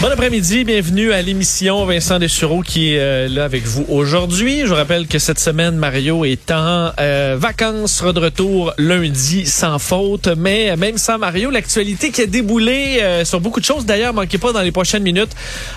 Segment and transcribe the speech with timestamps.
[0.00, 4.60] Bon après-midi, bienvenue à l'émission Vincent Dessureau qui est euh, là avec vous aujourd'hui.
[4.60, 9.44] Je vous rappelle que cette semaine, Mario est en euh, vacances, sera de retour lundi
[9.44, 10.28] sans faute.
[10.36, 13.86] Mais même sans Mario, l'actualité qui a déboulé euh, sur beaucoup de choses.
[13.86, 15.32] D'ailleurs, manquez pas dans les prochaines minutes,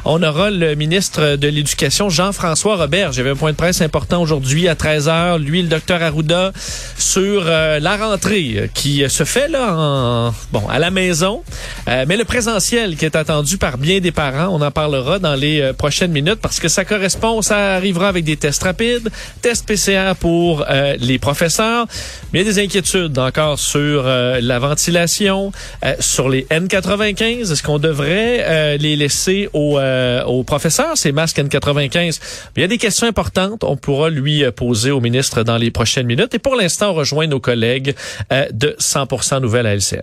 [0.05, 3.13] on aura le ministre de l'Éducation, Jean-François Robert.
[3.13, 5.39] J'avais un point de presse important aujourd'hui à 13h.
[5.39, 6.51] Lui, le docteur Arruda,
[6.95, 11.41] sur la rentrée qui se fait là en, bon, à la maison.
[11.87, 14.47] mais le présentiel qui est attendu par bien des parents.
[14.55, 18.23] On en parlera dans les euh, prochaines minutes parce que ça correspond, ça arrivera avec
[18.23, 19.09] des tests rapides,
[19.41, 21.87] tests PCR pour euh, les professeurs.
[22.31, 25.51] Mais il y a des inquiétudes encore sur euh, la ventilation,
[25.99, 27.51] sur les N95.
[27.51, 32.19] Est-ce qu'on devrait les laisser aux, aux professeurs, ces masques N95?
[32.55, 33.63] il y a des questions importantes.
[33.63, 36.33] On pourra lui poser au ministre dans les prochaines minutes.
[36.33, 37.95] Et pour l'instant, on rejoint nos collègues
[38.29, 40.01] de 100% Nouvelles à LCN.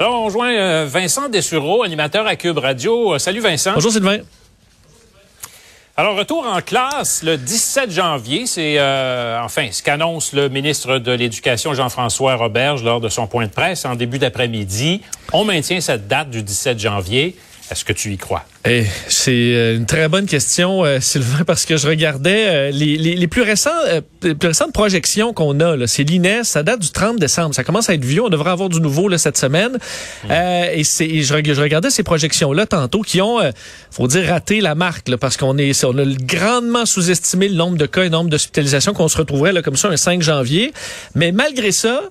[0.00, 3.14] Alors, on rejoint euh, Vincent Dessureau, animateur à Cube Radio.
[3.14, 3.72] Euh, salut Vincent.
[3.74, 4.18] Bonjour Sylvain.
[5.96, 11.10] Alors, retour en classe le 17 janvier, c'est euh, enfin ce qu'annonce le ministre de
[11.10, 15.02] l'Éducation Jean-François Roberge lors de son point de presse en début d'après-midi.
[15.32, 17.36] On maintient cette date du 17 janvier.
[17.68, 18.44] Est-ce que tu y crois?
[18.70, 22.98] Eh, c'est euh, une très bonne question, euh, Sylvain, parce que je regardais euh, les,
[22.98, 23.70] les, plus récents,
[24.22, 25.86] les plus récentes projections qu'on a.
[25.86, 27.54] C'est l'INES, ça date du 30 décembre.
[27.54, 28.22] Ça commence à être vieux.
[28.22, 29.78] On devrait avoir du nouveau là, cette semaine.
[30.24, 30.32] Mm.
[30.74, 33.38] et c'est, je, regardais ces projections-là tantôt qui ont,
[33.90, 37.78] faut dire, raté la marque, là, parce qu'on est, on a grandement sous-estimé le nombre
[37.78, 40.74] de cas et le nombre d'hospitalisations qu'on se retrouverait là, comme ça un 5 janvier.
[41.14, 42.02] Mais malgré ça,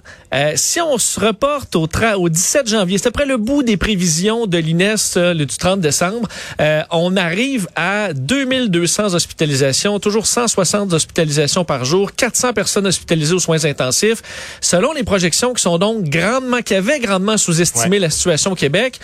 [0.56, 1.88] si on se reporte au,
[2.18, 4.96] au 17 janvier, c'est après le bout des prévisions de l'INES
[5.36, 6.28] du 30 décembre,
[6.60, 13.40] euh, on arrive à 2200 hospitalisations, toujours 160 hospitalisations par jour, 400 personnes hospitalisées aux
[13.40, 14.22] soins intensifs.
[14.62, 19.00] Selon les projections qui sont donc grandement, qui avaient grandement sous-estimé la situation au Québec,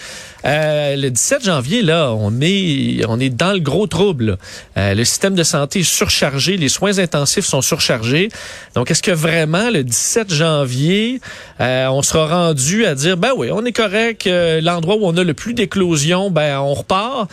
[0.46, 4.38] euh, le 17 janvier, là, on est, on est dans le gros trouble.
[4.78, 8.30] Euh, le système de santé est surchargé, les soins intensifs sont surchargés.
[8.76, 11.22] Donc, est-ce que vraiment le 17 janvier,
[11.60, 14.28] on sera rendu à dire, ben oui, on est correct,
[14.62, 17.30] l'endroit où on a le plus d'éclosions, ben on repart.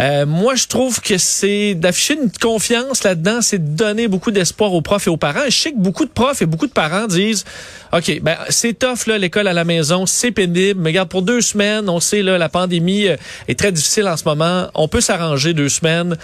[0.00, 4.72] Euh, moi, je trouve que c'est d'afficher une confiance là-dedans, c'est de donner beaucoup d'espoir
[4.72, 5.44] aux profs et aux parents.
[5.46, 7.44] Je sais que beaucoup de profs et beaucoup de parents disent,
[7.92, 11.40] OK, ben c'est tough là l'école à la maison, c'est pénible, mais regarde pour deux
[11.40, 13.16] semaines, on sait là la pandémie euh,
[13.46, 16.16] est très difficile en ce moment, on peut s'arranger deux semaines.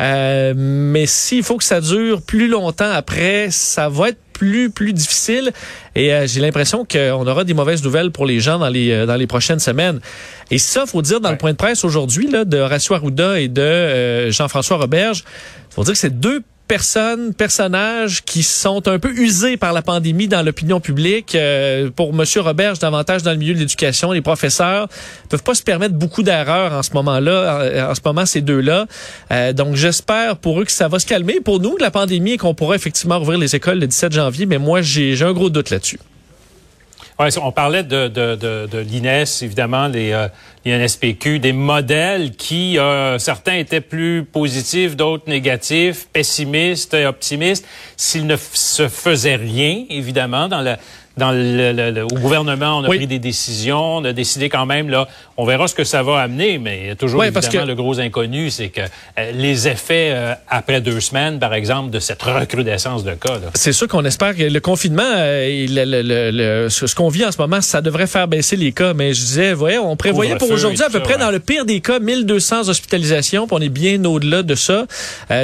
[0.00, 4.92] Euh, mais s'il faut que ça dure plus longtemps après, ça va être plus plus
[4.92, 5.52] difficile.
[5.94, 9.06] Et euh, j'ai l'impression qu'on aura des mauvaises nouvelles pour les gens dans les euh,
[9.06, 10.00] dans les prochaines semaines.
[10.50, 13.46] Et ça, faut dire dans le point de presse aujourd'hui là de Horacio Arruda et
[13.46, 15.22] de Jean-François Roberge,
[15.70, 20.26] faut dire que c'est deux personnes, personnages qui sont un peu usés par la pandémie
[20.26, 21.34] dans l'opinion publique.
[21.34, 24.88] Euh, pour Monsieur Robert, davantage dans le milieu de l'éducation, les professeurs
[25.28, 28.86] peuvent pas se permettre beaucoup d'erreurs en ce moment-là, en, ce moment ces deux-là.
[29.32, 31.40] Euh, donc j'espère pour eux que ça va se calmer.
[31.40, 34.56] Pour nous, la pandémie et qu'on pourra effectivement ouvrir les écoles le 17 janvier, mais
[34.56, 35.98] moi j'ai un gros doute là-dessus.
[37.18, 40.28] Ouais, on parlait de, de, de, de l'INES, évidemment, les, euh,
[41.38, 47.66] des modèles qui, euh, certains étaient plus positifs, d'autres négatifs, pessimistes, optimistes.
[47.96, 50.78] S'il ne se faisait rien, évidemment, dans la
[51.16, 55.08] dans le, au gouvernement, on a pris des décisions, on a décidé quand même, là,
[55.36, 58.80] on verra ce que ça va amener, mais toujours évidemment le gros inconnu, c'est que
[58.80, 63.38] euh, les effets euh, après deux semaines, par exemple, de cette recrudescence de cas.
[63.54, 67.80] C'est sûr qu'on espère que le confinement, euh, ce qu'on vit en ce moment, ça
[67.80, 71.00] devrait faire baisser les cas, mais je disais, voyez, on prévoyait pour aujourd'hui à peu
[71.00, 74.86] près dans le pire des cas 1200 hospitalisations, puis on est bien au-delà de ça.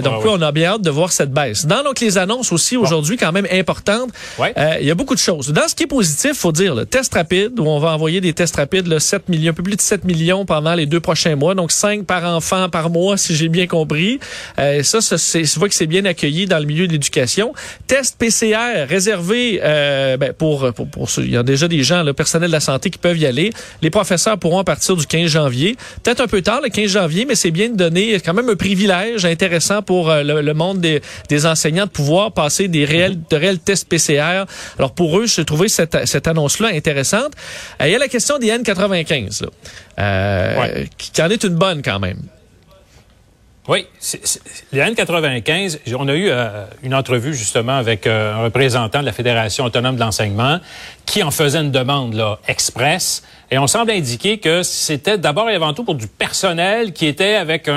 [0.03, 1.67] donc oui, on a bien hâte de voir cette baisse.
[1.67, 5.53] Dans donc les annonces aussi aujourd'hui quand même importantes, il y a beaucoup de choses
[5.59, 8.33] dans ce qui est positif, faut dire, le test rapide, où on va envoyer des
[8.33, 11.35] tests rapides, le 7 millions, un peu plus de 7 millions pendant les deux prochains
[11.35, 14.21] mois, donc 5 par enfant par mois, si j'ai bien compris.
[14.61, 17.55] Euh, ça, ça c'est, je vois que c'est bien accueilli dans le milieu de l'éducation.
[17.89, 22.13] Test PCR réservé euh, ben, pour, pour, pour, il y a déjà des gens, le
[22.13, 23.51] personnel de la santé qui peuvent y aller.
[23.83, 25.77] Les professeurs pourront à partir du 15 janvier.
[26.05, 28.55] Peut-être un peu tard, le 15 janvier, mais c'est bien de donner quand même un
[28.55, 33.37] privilège intéressant pour euh, le, monde des, des enseignants de pouvoir passer des réels, de
[33.37, 34.45] réels tests PCR.
[34.79, 37.33] Alors pour eux, je trouvé cette, cette annonce-là intéressante.
[37.81, 39.49] Euh, il y a la question des N95, là,
[39.99, 42.21] euh, qui, en est une bonne quand même.
[43.69, 43.85] Oui,
[44.73, 49.13] les N95, on a eu euh, une entrevue justement avec euh, un représentant de la
[49.13, 50.59] Fédération autonome de l'enseignement
[51.05, 53.23] qui en faisait une demande là, express.
[53.51, 57.35] Et on semble indiquer que c'était d'abord et avant tout pour du personnel qui était
[57.35, 57.69] avec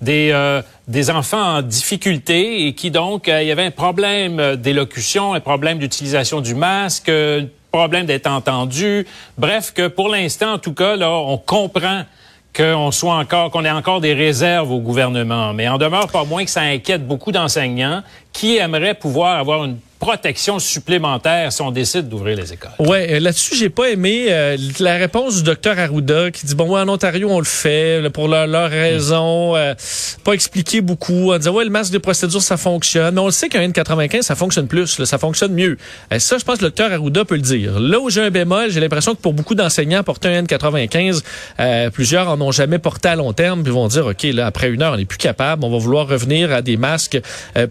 [0.00, 5.34] des, euh, des enfants en difficulté et qui donc, il y avait un problème d'élocution,
[5.34, 9.06] un problème d'utilisation du masque, un problème d'être entendu.
[9.36, 12.04] Bref, que pour l'instant, en tout cas, là, on comprend
[12.54, 15.52] qu'on soit encore, qu'on ait encore des réserves au gouvernement.
[15.52, 18.02] Mais en demeure pas moins que ça inquiète beaucoup d'enseignants
[18.32, 22.72] qui aimeraient pouvoir avoir une protection supplémentaire si on décide d'ouvrir les écoles.
[22.78, 26.74] Ouais, euh, là-dessus, j'ai pas aimé euh, la réponse du docteur Arruda qui dit bon,
[26.74, 29.74] ouais, en Ontario, on le fait pour leur, leur raison, euh,
[30.22, 31.32] pas expliqué beaucoup.
[31.32, 33.14] On disait ouais, le masque de procédure, ça fonctionne.
[33.14, 35.78] Mais on le sait qu'un N95, ça fonctionne plus, ça fonctionne mieux.
[36.10, 37.78] Et ça, je pense que le docteur Arruda peut le dire.
[37.80, 42.28] Là où j'ai un bémol, j'ai l'impression que pour beaucoup d'enseignants, porter un N95, plusieurs
[42.28, 44.94] en ont jamais porté à long terme, puis vont dire ok, là après une heure,
[44.94, 47.20] on n'est plus capable, on va vouloir revenir à des masques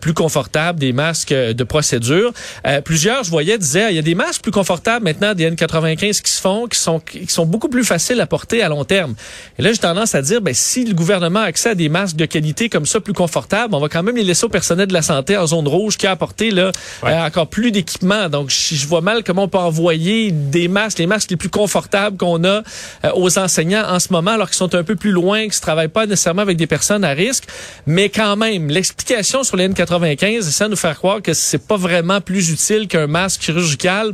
[0.02, 2.23] plus confortables, des masques de procédure.
[2.66, 6.22] Euh, plusieurs, je voyais, disaient, il y a des masques plus confortables maintenant, des N95
[6.22, 9.16] qui se font, qui sont, qui sont beaucoup plus faciles à porter à long terme.
[9.60, 12.16] Et là, j'ai tendance à dire, ben, si le gouvernement a accès à des masques
[12.16, 14.94] de qualité comme ça, plus confortables, on va quand même les laisser au personnel de
[14.94, 16.72] la santé en zone rouge qui a apporté là,
[17.04, 18.30] euh, encore plus d'équipement.
[18.30, 22.18] Donc, je, vois mal comment on peut envoyer des masques, les masques les plus confortables
[22.18, 22.64] qu'on a euh,
[23.16, 25.88] aux enseignants en ce moment, alors qu'ils sont un peu plus loin, qu'ils ne travaillent
[25.88, 27.46] pas nécessairement avec des personnes à risque.
[27.86, 32.03] Mais quand même, l'explication sur les N95, ça nous faire croire que c'est pas vraiment
[32.22, 34.14] plus utile qu'un masque chirurgical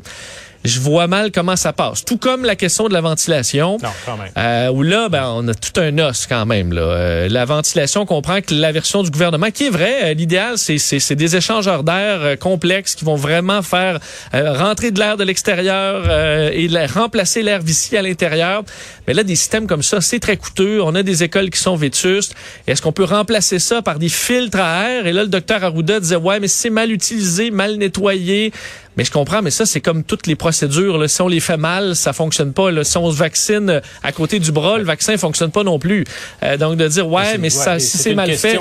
[0.65, 2.03] je vois mal comment ça passe.
[2.03, 3.77] Tout comme la question de la ventilation.
[3.81, 4.31] Non, quand même.
[4.37, 6.73] Euh, où là, ben, on a tout un os quand même.
[6.73, 6.81] Là.
[6.81, 10.57] Euh, la ventilation, on comprend que la version du gouvernement, qui est vraie, euh, l'idéal,
[10.57, 13.99] c'est des échangeurs d'air euh, complexes qui vont vraiment faire
[14.33, 16.09] rentrer de l'air de l'extérieur
[16.53, 18.63] et remplacer l'air vicié à l'intérieur.
[19.07, 20.81] Mais là, des systèmes comme ça, c'est très coûteux.
[20.81, 22.35] On a des écoles qui sont vétustes.
[22.67, 25.07] Est-ce qu'on peut remplacer ça par des filtres à air?
[25.07, 28.51] Et là, le docteur Arruda disait, ouais, mais c'est mal utilisé, mal nettoyé.
[28.99, 30.97] Mais je comprends, mais ça, c'est comme toutes les procédures.
[30.97, 31.07] Là.
[31.07, 32.69] Si on les fait mal, ça fonctionne pas.
[32.69, 32.83] Là.
[32.83, 36.03] Si on se vaccine euh, à côté du bras, le vaccin fonctionne pas non plus.
[36.43, 38.59] Euh, donc, de dire, ouais, mais, ça, si c'est mal fait...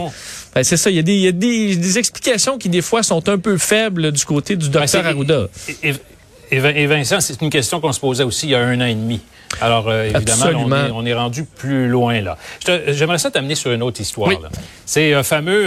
[0.55, 3.02] Ben, c'est ça, il y a, des, y a des, des, explications qui, des fois,
[3.02, 5.49] sont un peu faibles du côté du ben, docteur Arruda.
[6.52, 8.94] Et, Vincent, c'est une question qu'on se posait aussi il y a un an et
[8.94, 9.20] demi.
[9.61, 12.38] Alors, euh, évidemment, on est, on est, rendu plus loin là.
[12.87, 14.31] J'aimerais ça t'amener sur une autre histoire.
[14.87, 15.67] C'est un fameux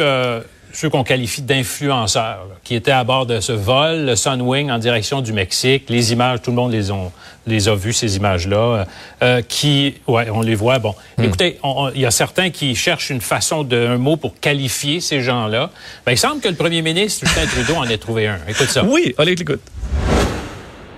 [0.73, 5.21] ceux qu'on qualifie d'influenceurs, qui étaient à bord de ce vol, le Sunwing en direction
[5.21, 5.85] du Mexique.
[5.89, 7.11] Les images, tout le monde les, ont,
[7.47, 8.85] les a vues, ces images-là,
[9.23, 10.79] euh, qui, ouais, on les voit.
[10.79, 11.23] Bon, hmm.
[11.23, 11.59] écoutez,
[11.95, 15.71] il y a certains qui cherchent une façon d'un mot pour qualifier ces gens-là.
[16.05, 18.39] Ben, il semble que le premier ministre, Justin Trudeau, en ait trouvé un.
[18.47, 18.83] Écoute ça.
[18.83, 19.61] Oui, allez, écoute.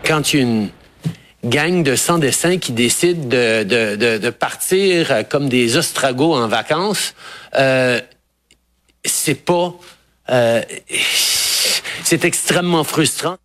[0.06, 0.70] Quand une
[1.46, 7.16] gang de sans-dessins qui décide de, de, de, partir comme des ostragos en vacances,
[7.58, 8.00] euh,
[9.06, 9.74] c'est pas...
[10.30, 10.62] Euh,
[12.04, 13.38] c'est extrêmement frustrant.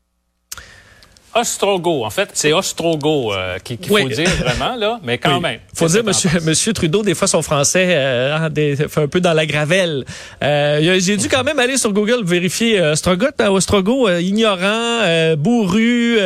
[1.35, 2.05] Ostrogo.
[2.05, 5.61] En fait, c'est Ostrogo euh, qu'il faut dire vraiment, là, mais quand même.
[5.75, 8.51] faut dire, monsieur, monsieur Trudeau, des fois, son français euh, hein,
[8.89, 10.05] fait un peu dans la gravelle.
[10.43, 16.19] Euh, J'ai dû quand même aller sur Google vérifier euh, Ostrogo, Ostrogo ignorant, bourru,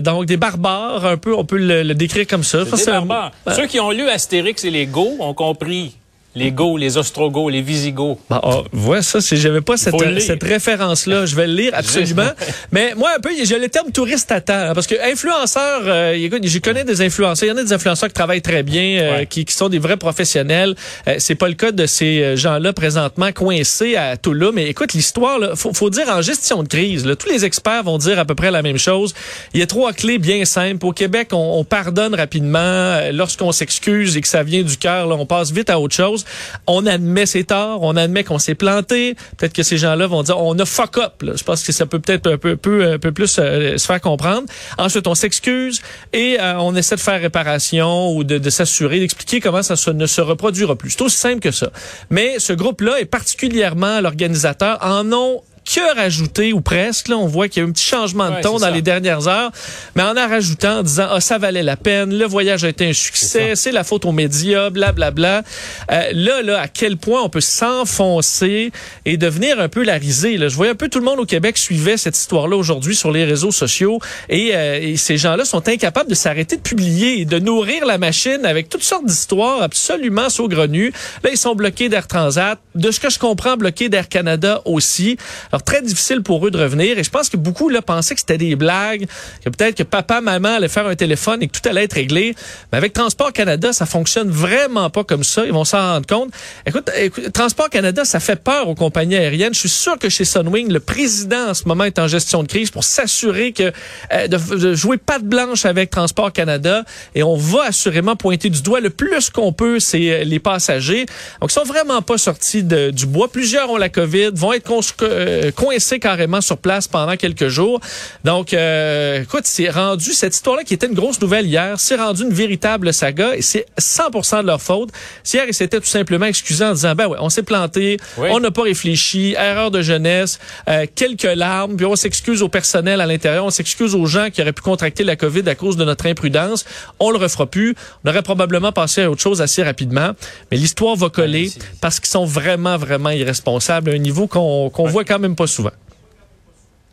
[0.00, 2.64] donc des barbares, un peu, on peut le, décrire comme ça.
[2.64, 3.32] Des barbares.
[3.54, 5.96] Ceux qui ont lu Astérix et les Go ont compris
[6.36, 8.18] les Go, les Ostrogoths, les Visigoths.
[8.28, 8.62] Bah, oh,
[9.02, 11.26] ça, c'est, j'avais pas cette, cette référence-là.
[11.26, 12.30] Je vais le lire absolument.
[12.72, 14.52] Mais moi, un peu, j'ai le terme touriste à temps.
[14.54, 17.48] Hein, parce que influenceur, euh, écoute, je connais des influenceurs.
[17.48, 19.80] Il y en a des influenceurs qui travaillent très bien, euh, qui, qui, sont des
[19.80, 20.76] vrais professionnels.
[21.08, 24.52] Euh, c'est pas le cas de ces euh, gens-là présentement coincés à Toulouse.
[24.54, 27.82] Mais écoute, l'histoire, là, faut, faut dire en gestion de crise, là, tous les experts
[27.82, 29.14] vont dire à peu près la même chose.
[29.52, 30.86] Il y a trois clés bien simples.
[30.86, 33.00] Au Québec, on, on pardonne rapidement.
[33.12, 36.19] Lorsqu'on s'excuse et que ça vient du cœur, on passe vite à autre chose.
[36.66, 39.14] On admet ses torts, on admet qu'on s'est planté.
[39.36, 41.22] Peut-être que ces gens-là vont dire on a fuck up.
[41.22, 44.44] Je pense que ça peut peut-être un peu, plus euh, se faire comprendre.
[44.78, 45.80] Ensuite, on s'excuse
[46.12, 50.20] et euh, on essaie de faire réparation ou de, s'assurer, d'expliquer comment ça ne se
[50.20, 50.90] reproduira plus.
[50.90, 51.70] C'est aussi simple que ça.
[52.10, 55.42] Mais ce groupe-là est particulièrement l'organisateur en ont
[55.74, 57.08] que rajouté, ou presque.
[57.08, 59.28] Là, on voit qu'il y a eu un petit changement de ton dans les dernières
[59.28, 59.50] heures,
[59.96, 62.88] mais en en rajoutant, en disant, ah, ça valait la peine, le voyage a été
[62.88, 65.10] un succès, c'est la faute aux médias, blablabla.
[65.10, 65.96] Bla, bla.
[65.96, 68.72] Euh, là, là, à quel point on peut s'enfoncer
[69.04, 70.36] et devenir un peu la risée.
[70.36, 70.48] Là.
[70.48, 73.24] Je voyais un peu tout le monde au Québec suivait cette histoire-là aujourd'hui sur les
[73.24, 73.98] réseaux sociaux
[74.28, 77.98] et, euh, et ces gens-là sont incapables de s'arrêter de publier et de nourrir la
[77.98, 80.92] machine avec toutes sortes d'histoires absolument saugrenues.
[81.22, 82.58] Là, ils sont bloqués d'Air Transat.
[82.74, 85.16] De ce que je comprends, bloqués d'Air Canada aussi.
[85.50, 86.98] Alors, Très difficile pour eux de revenir.
[86.98, 89.06] Et je pense que beaucoup là, pensaient que c'était des blagues,
[89.44, 92.34] que peut-être que papa, maman allaient faire un téléphone et que tout allait être réglé.
[92.72, 95.44] Mais avec Transport Canada, ça fonctionne vraiment pas comme ça.
[95.44, 96.30] Ils vont s'en rendre compte.
[96.66, 99.54] Écoute, écoute, Transport Canada, ça fait peur aux compagnies aériennes.
[99.54, 102.48] Je suis sûr que chez Sunwing, le président en ce moment est en gestion de
[102.48, 103.72] crise pour s'assurer que
[104.12, 106.84] euh, de, de, jouer patte blanche avec Transport Canada.
[107.14, 111.06] Et on va assurément pointer du doigt le plus qu'on peut, c'est euh, les passagers.
[111.40, 113.30] Donc, ils sont vraiment pas sortis de, du bois.
[113.30, 114.70] Plusieurs ont la COVID, vont être
[115.02, 117.80] euh, coincés carrément sur place pendant quelques jours.
[118.24, 122.22] Donc, euh, écoute, c'est rendu cette histoire-là qui était une grosse nouvelle hier, c'est rendu
[122.22, 124.90] une véritable saga et c'est 100% de leur faute.
[125.32, 128.50] Hier, ils s'étaient tout simplement excusés en disant, ben ouais, on s'est planté, on n'a
[128.50, 130.38] pas réfléchi, erreur de jeunesse,
[130.68, 134.42] euh, quelques larmes, puis on s'excuse au personnel à l'intérieur, on s'excuse aux gens qui
[134.42, 136.64] auraient pu contracter la COVID à cause de notre imprudence.
[136.98, 137.74] On le refera plus.
[138.04, 140.10] On aurait probablement passé à autre chose assez rapidement,
[140.50, 144.86] mais l'histoire va coller parce qu'ils sont vraiment, vraiment irresponsables à un niveau qu'on qu'on
[144.86, 145.70] voit quand même pas souvent.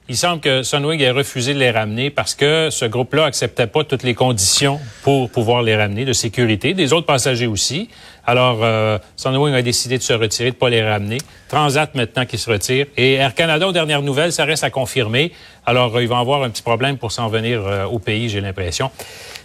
[0.09, 3.83] Il semble que Sunwing ait refusé de les ramener parce que ce groupe-là acceptait pas
[3.83, 7.89] toutes les conditions pour pouvoir les ramener de sécurité, des autres passagers aussi.
[8.25, 11.17] Alors, euh, Sunwing a décidé de se retirer, de pas les ramener.
[11.49, 12.85] Transat maintenant qui se retire.
[12.95, 15.33] Et Air Canada, aux dernières nouvelles, ça reste à confirmer.
[15.65, 18.39] Alors, euh, ils vont avoir un petit problème pour s'en venir euh, au pays, j'ai
[18.39, 18.89] l'impression.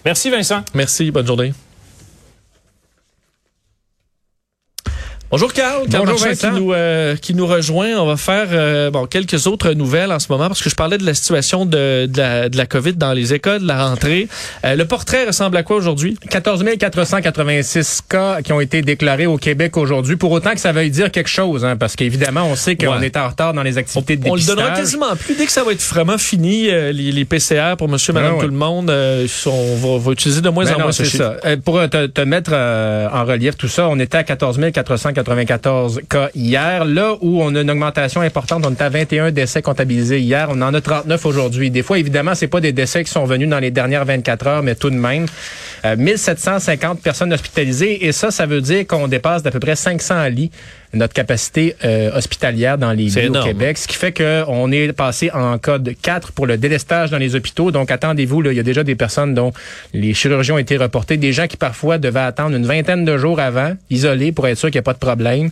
[0.04, 0.62] Merci Vincent.
[0.74, 1.52] Merci, bonne journée.
[5.32, 7.96] Bonjour Carl, Carl Bonjour Marchand qui nous, euh, qui nous rejoint.
[7.96, 10.98] On va faire euh, bon quelques autres nouvelles en ce moment parce que je parlais
[10.98, 14.28] de la situation de, de, la, de la COVID dans les écoles, de la rentrée.
[14.66, 16.18] Euh, le portrait ressemble à quoi aujourd'hui?
[16.28, 20.90] 14 486 cas qui ont été déclarés au Québec aujourd'hui, pour autant que ça veuille
[20.90, 23.06] dire quelque chose, hein, parce qu'évidemment, on sait qu'on Ouais.
[23.06, 24.56] est en retard dans les activités de On le dépistage.
[24.56, 25.34] donnera quasiment plus.
[25.34, 28.40] Dès que ça va être vraiment fini, euh, les, les PCR pour monsieur, madame, ouais.
[28.40, 31.06] tout le monde, euh, on va, va utiliser de moins Ben en non, moins ce
[31.06, 31.36] ça.
[31.46, 34.58] Euh, pour te, te mettre euh, en relief tout ça, on était à 14
[35.24, 36.84] 494 cas hier.
[36.84, 40.48] Là où on a une augmentation importante, on était à 21 décès comptabilisés hier.
[40.50, 41.70] On en a 39 aujourd'hui.
[41.70, 44.62] Des fois, évidemment, c'est pas des décès qui sont venus dans les dernières 24 heures,
[44.62, 45.26] mais tout de même.
[45.84, 48.06] Euh, 1750 personnes hospitalisées.
[48.06, 50.50] Et ça, ça veut dire qu'on dépasse d'à peu près 500 lits
[50.94, 53.48] notre capacité euh, hospitalière dans les lits au énorme.
[53.48, 53.78] Québec.
[53.78, 57.70] Ce qui fait qu'on est passé en code 4 pour le délestage dans les hôpitaux.
[57.70, 59.52] Donc, attendez-vous, il y a déjà des personnes dont
[59.92, 63.40] les chirurgies ont été reportées, des gens qui parfois devaient attendre une vingtaine de jours
[63.40, 65.50] avant, isolés pour être sûr qu'il n'y a pas de problème,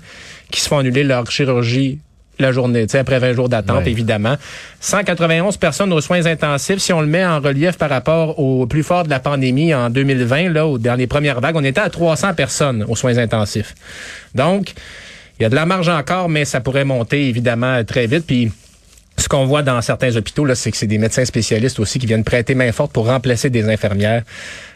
[0.51, 1.99] qui se font annuler leur chirurgie
[2.41, 3.91] la journée, tu sais, après 20 jours d'attente, Ouais.
[3.91, 4.37] évidemment.
[4.81, 6.79] 191 personnes aux soins intensifs.
[6.79, 9.91] Si on le met en relief par rapport au plus fort de la pandémie en
[9.91, 13.75] 2020, là, dans les premières vagues, on était à 300 personnes aux soins intensifs.
[14.35, 14.73] Donc,
[15.39, 18.27] il y a de la marge encore, mais ça pourrait monter évidemment très vite.
[18.27, 18.53] Puis
[19.17, 22.07] ce qu'on voit dans certains hôpitaux, là, c'est que c'est des médecins spécialistes aussi qui
[22.07, 24.23] viennent prêter main forte pour remplacer des infirmières.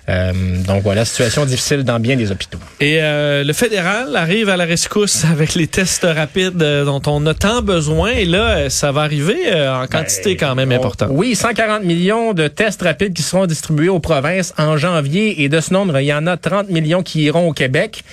[0.09, 0.33] Euh,
[0.67, 2.59] donc voilà, situation difficile dans bien des hôpitaux.
[2.81, 7.25] Et euh, le fédéral arrive à la rescousse avec les tests rapides euh, dont on
[7.27, 8.11] a tant besoin.
[8.11, 11.09] Et là, ça va arriver en quantité quand même On- importante.
[11.13, 15.43] Oui, 140 millions de tests rapides qui seront distribués aux provinces en janvier.
[15.43, 18.05] Et de ce nombre, il y en a 30 millions qui iront au Québec.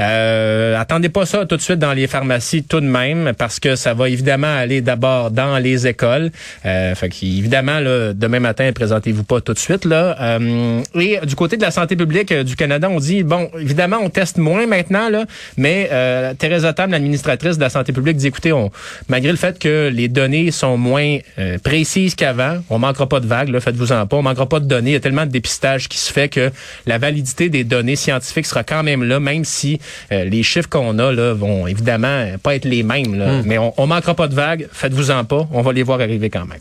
[0.00, 3.76] Euh, attendez pas ça tout de suite dans les pharmacies tout de même, parce que
[3.76, 6.30] ça va évidemment aller d'abord dans les écoles.
[6.66, 9.84] Euh, fait qu'évidemment, là, demain matin, présentez-vous pas tout de suite.
[9.84, 10.16] Là.
[10.20, 13.98] Euh, et du côté de la santé publique euh, du Canada, on dit, bon, évidemment,
[14.02, 15.24] on teste moins maintenant, là,
[15.56, 18.70] mais euh, Thérèse Tam, l'administratrice de la santé publique, dit, écoutez, on,
[19.08, 23.26] malgré le fait que les données sont moins euh, précises qu'avant, on manquera pas de
[23.26, 24.90] vagues, faites-vous-en pas, on manquera pas de données.
[24.90, 26.50] Il y a tellement de dépistage qui se fait que
[26.86, 29.80] la validité des données scientifiques sera quand même là, même si
[30.12, 33.18] euh, les chiffres qu'on a là vont évidemment pas être les mêmes.
[33.18, 33.42] Là.
[33.44, 36.46] Mais on, on manquera pas de vagues, faites-vous-en pas, on va les voir arriver quand
[36.46, 36.58] même.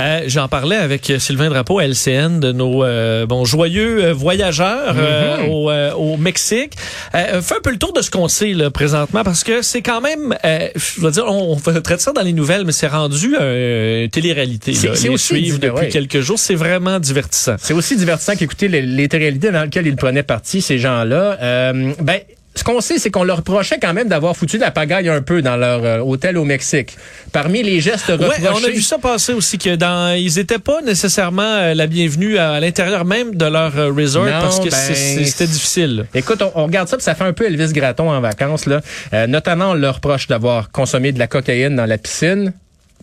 [0.00, 5.46] Euh, J'en parlais avec Sylvain Drapeau LCN de nos euh, bon joyeux euh, voyageurs euh,
[5.48, 6.72] au, euh, au Mexique.
[7.14, 9.82] Euh, fais un peu le tour de ce qu'on sait là, présentement parce que c'est
[9.82, 12.86] quand même, euh, je veux dire, on, on traite ça dans les nouvelles, mais c'est
[12.86, 14.72] rendu euh, une télé-réalité.
[14.74, 15.88] C'est- aussi suivre depuis ouais.
[15.88, 17.56] quelques jours, c'est vraiment divertissant.
[17.58, 21.38] C'est aussi divertissant qu'écouter les, les réalités dans lesquelles ils prenaient parti, ces gens-là.
[21.40, 22.20] Euh, ben,
[22.56, 25.22] ce qu'on sait, c'est qu'on leur reprochait quand même d'avoir foutu de la pagaille un
[25.22, 26.96] peu dans leur euh, hôtel au Mexique.
[27.30, 28.48] Parmi les gestes Ouais, reprochés...
[28.52, 32.38] on a vu ça passer aussi que dans ils étaient pas nécessairement euh, la bienvenue
[32.38, 36.06] à, à l'intérieur même de leur euh, resort Non, parce que ben, c'était difficile.
[36.14, 38.66] Écoute, on, on regarde ça, puis ça fait un peu Elvis Gratton en vacances.
[38.66, 38.80] Là.
[39.12, 42.52] Euh, notamment, on leur reproche d'avoir consommé de la cocaïne dans la piscine,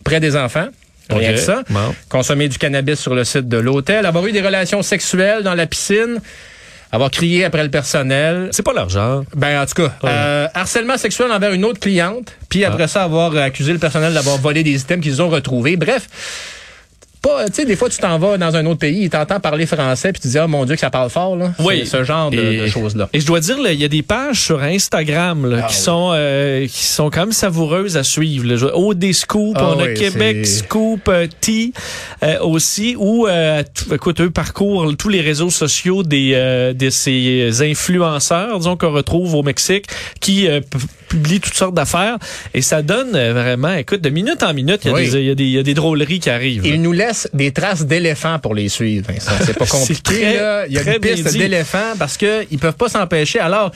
[0.04, 0.68] près des enfants.
[1.10, 1.36] Rien Ok.
[1.36, 1.64] que ça.
[1.70, 1.94] Bon.
[2.10, 4.06] Consommer du cannabis sur le site de l'hôtel.
[4.06, 6.20] Avoir eu des relations sexuelles dans la piscine.
[6.94, 8.50] Avoir crié après le personnel.
[8.52, 9.24] C'est pas leur genre.
[9.36, 12.32] Ben, en tout cas, euh, harcèlement sexuel envers une autre cliente.
[12.50, 15.76] Puis après ça, avoir accusé le personnel d'avoir volé des items qu'ils ont retrouvés.
[15.76, 16.08] Bref,
[17.24, 20.12] pas, tu sais, des fois, tu t'en vas dans un autre pays, t'entends parler français,
[20.12, 21.54] puis tu dis, oh mon Dieu, que ça parle fort, là.
[21.60, 21.88] Oui.
[21.88, 23.10] Ce genre de, choses-là.
[23.14, 25.82] Et je dois dire, il y a des pages sur Instagram là, Ah qui oui.
[25.82, 28.46] sont euh, qui sont quand même savoureuses à suivre.
[28.46, 28.76] Là.
[28.76, 31.72] Au des scoops, Ah on a Québec Scoop euh, Tea
[32.24, 36.90] euh, aussi, où euh, t- écoute, eux parcourent tous les réseaux sociaux des euh, de
[36.90, 39.86] ces influenceurs, disons qu'on retrouve au Mexique,
[40.20, 40.48] qui
[41.14, 42.18] euh, p- publient toutes sortes d'affaires,
[42.54, 45.10] et ça donne euh, vraiment, écoute, de minute en minute, il y, a Oui.
[45.10, 46.64] des- il y il y a des drôleries qui arrivent.
[46.64, 46.70] là.
[46.70, 49.32] Il nous laisse des traces d'éléphants pour les suivre, Vincent.
[49.46, 50.38] C'est pas compliqué.
[50.68, 53.40] Il y a des pistes d'éléphants parce que ils peuvent pas s'empêcher.
[53.40, 53.72] Alors,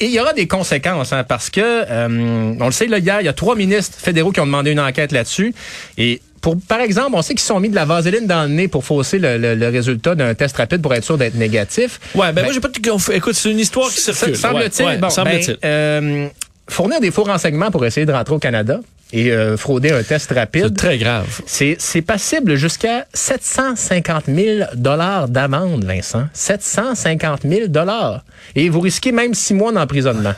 [0.00, 3.24] il y aura des conséquences hein, parce que euh, on le sait là hier, il
[3.24, 5.54] y a trois ministres fédéraux qui ont demandé une enquête là-dessus
[5.96, 8.48] et pour, par exemple, on sait qu'ils se sont mis de la vaseline dans le
[8.50, 11.98] nez pour fausser le, le- le résultat d'un test rapide pour être sûr d'être négatif.
[12.14, 13.12] Ouais, ben, moi j'ai pas de...
[13.12, 14.36] écoute, c'est une histoire qui circule.
[14.36, 15.58] Semble-t-il, Ouais, ouais, bon, semble-t-il.
[15.60, 16.28] ben, euh,
[16.68, 18.80] fournir des faux renseignements pour essayer de rentrer au Canada
[19.12, 20.76] et euh, frauder un test c'est rapide.
[20.76, 21.40] très grave.
[21.46, 26.26] C'est, c'est passible jusqu'à 750 000 dollars d'amende, Vincent.
[26.32, 28.22] 750 000 dollars.
[28.54, 30.34] Et vous risquez même six mois d'emprisonnement.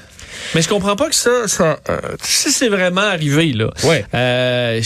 [0.54, 4.04] Mais je comprends pas que ça, ça euh, si c'est vraiment arrivé là, Ouais.
[4.14, 4.80] euh,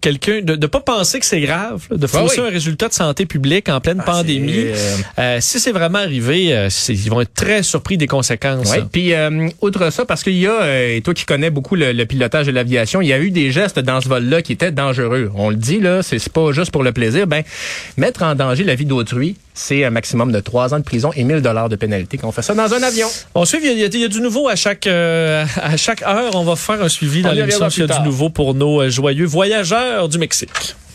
[0.00, 2.46] quelqu'un de ne pas penser que c'est grave, là, de Ah fausser oui.
[2.48, 4.66] un résultat de santé publique en pleine pandémie.
[4.74, 8.70] c'est, euh, si c'est vraiment arrivé, euh, c'est- ils vont être très surpris des conséquences.
[8.70, 8.82] Ouais.
[8.90, 11.92] Puis, euh, outre ça, parce qu'il y a, euh, et toi qui connais beaucoup le,
[11.92, 14.72] le pilotage de l'aviation, il y a eu des gestes dans ce vol-là qui étaient
[14.72, 15.30] dangereux.
[15.34, 17.26] On le dit, là, c'est pas juste pour le plaisir.
[17.26, 17.42] Ben,
[17.96, 21.24] mettre en danger la vie d'autrui, c'est un maximum de trois ans de prison et
[21.24, 23.08] 1000 dollars de pénalité quand on fait ça dans un avion.
[23.34, 26.02] On suit, il y, a, il y a du nouveau à chaque euh, à chaque
[26.02, 26.34] heure.
[26.34, 28.82] On va faire un suivi On dans l'émission s'il y a du nouveau pour nos
[28.82, 30.76] euh, joyeux voyageurs du Mexique.